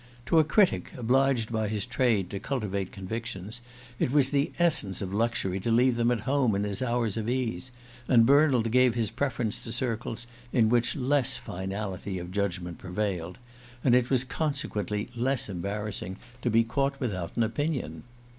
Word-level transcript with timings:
To 0.25 0.39
a 0.39 0.43
critic, 0.43 0.93
obliged 0.97 1.51
by 1.51 1.67
his 1.67 1.85
trade 1.85 2.31
to 2.31 2.39
cultivate 2.39 2.91
convictions, 2.91 3.61
it 3.99 4.11
was 4.11 4.29
the 4.29 4.51
essence 4.57 4.99
of 4.99 5.13
luxury 5.13 5.59
to 5.59 5.69
leave 5.69 5.95
them 5.95 6.09
at 6.09 6.21
home 6.21 6.55
in 6.55 6.63
his 6.63 6.81
hours 6.81 7.17
of 7.17 7.29
ease; 7.29 7.71
and 8.07 8.25
Bernald 8.25 8.71
gave 8.71 8.95
his 8.95 9.11
preference 9.11 9.61
to 9.61 9.71
circles 9.71 10.25
in 10.51 10.69
which 10.69 10.95
less 10.95 11.37
finality 11.37 12.17
of 12.17 12.31
judgment 12.31 12.79
prevailed, 12.79 13.37
and 13.83 13.93
it 13.93 14.09
was 14.09 14.23
consequently 14.23 15.07
less 15.15 15.47
embarrassing 15.47 16.17
to 16.41 16.49
be 16.49 16.63
caught 16.63 16.99
without 16.99 17.37
an 17.37 17.43
opinion. 17.43 18.01